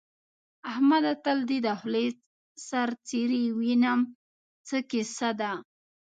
[0.71, 1.11] احمده!
[1.23, 2.07] تل دې د خولۍ
[2.67, 3.99] سر څيرې وينم؛
[4.67, 5.51] څه کيسه ده؟